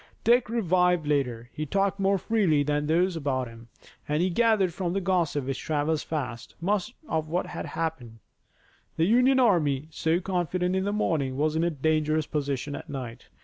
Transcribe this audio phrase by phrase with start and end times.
[0.23, 1.51] Dick revived later.
[1.53, 3.67] He talked more freely with those about him,
[4.09, 8.17] and he gathered from the gossip which travels fast, much of what had happened.
[8.97, 13.27] The Union army, so confident in the morning, was in a dangerous position at night.